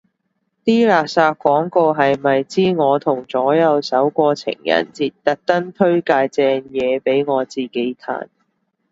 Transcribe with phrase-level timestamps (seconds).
[0.65, 8.27] 啲垃圾廣告係咪知我同左右手過情人節，特登推介正嘢俾我自己嘆